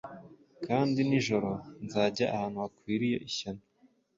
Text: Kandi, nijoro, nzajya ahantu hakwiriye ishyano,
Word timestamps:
Kandi, 0.65 0.99
nijoro, 1.09 1.49
nzajya 1.85 2.25
ahantu 2.35 2.57
hakwiriye 2.63 3.17
ishyano, 3.29 3.63